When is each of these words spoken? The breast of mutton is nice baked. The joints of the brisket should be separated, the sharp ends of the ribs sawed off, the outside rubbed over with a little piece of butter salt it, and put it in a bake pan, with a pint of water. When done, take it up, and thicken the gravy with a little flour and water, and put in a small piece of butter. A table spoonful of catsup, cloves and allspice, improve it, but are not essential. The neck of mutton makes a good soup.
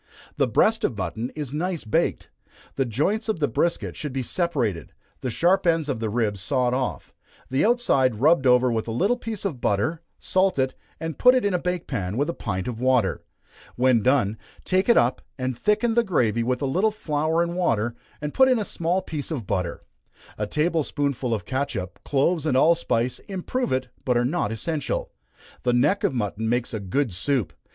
The 0.37 0.47
breast 0.47 0.83
of 0.83 0.97
mutton 0.97 1.29
is 1.35 1.53
nice 1.53 1.85
baked. 1.85 2.27
The 2.75 2.85
joints 2.85 3.29
of 3.29 3.37
the 3.39 3.47
brisket 3.47 3.95
should 3.95 4.13
be 4.13 4.23
separated, 4.23 4.93
the 5.21 5.29
sharp 5.29 5.67
ends 5.67 5.87
of 5.87 5.99
the 5.99 6.09
ribs 6.09 6.41
sawed 6.41 6.73
off, 6.73 7.13
the 7.51 7.63
outside 7.63 8.15
rubbed 8.15 8.47
over 8.47 8.71
with 8.71 8.87
a 8.87 8.91
little 8.91 9.15
piece 9.15 9.45
of 9.45 9.61
butter 9.61 10.01
salt 10.17 10.57
it, 10.57 10.73
and 10.99 11.19
put 11.19 11.35
it 11.35 11.45
in 11.45 11.53
a 11.53 11.59
bake 11.61 11.85
pan, 11.85 12.17
with 12.17 12.31
a 12.31 12.33
pint 12.33 12.67
of 12.67 12.79
water. 12.79 13.21
When 13.75 14.01
done, 14.01 14.39
take 14.65 14.89
it 14.89 14.97
up, 14.97 15.21
and 15.37 15.55
thicken 15.55 15.93
the 15.93 16.03
gravy 16.03 16.41
with 16.41 16.63
a 16.63 16.65
little 16.65 16.89
flour 16.89 17.43
and 17.43 17.55
water, 17.55 17.93
and 18.21 18.33
put 18.33 18.47
in 18.49 18.57
a 18.57 18.65
small 18.65 19.03
piece 19.03 19.29
of 19.29 19.45
butter. 19.45 19.81
A 20.35 20.47
table 20.47 20.83
spoonful 20.83 21.31
of 21.31 21.45
catsup, 21.45 21.99
cloves 22.03 22.47
and 22.47 22.57
allspice, 22.57 23.19
improve 23.29 23.71
it, 23.71 23.89
but 24.03 24.17
are 24.17 24.25
not 24.25 24.51
essential. 24.51 25.11
The 25.61 25.73
neck 25.73 26.03
of 26.03 26.11
mutton 26.15 26.49
makes 26.49 26.73
a 26.73 26.79
good 26.79 27.13
soup. 27.13 27.53